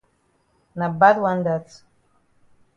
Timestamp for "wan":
1.23-1.39